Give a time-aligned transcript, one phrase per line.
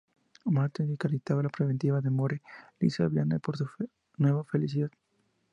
[0.47, 2.41] Matthews acreditaba a la prometida de Moore,
[2.79, 3.67] Lisa Beane, por su
[4.17, 4.89] nueva felicidad.